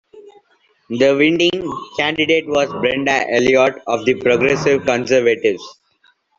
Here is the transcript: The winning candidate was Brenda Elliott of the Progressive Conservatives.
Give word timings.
The 0.89 1.15
winning 1.15 1.71
candidate 1.95 2.47
was 2.47 2.67
Brenda 2.69 3.29
Elliott 3.31 3.83
of 3.85 4.03
the 4.05 4.15
Progressive 4.15 4.83
Conservatives. 4.83 5.61